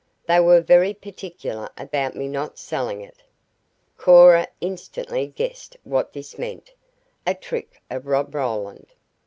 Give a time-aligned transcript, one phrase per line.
[0.25, 3.21] They were very particular about me not selling it."
[3.99, 6.73] Cora instantly guessed what this meant
[7.27, 8.93] a trick of Rob Roland.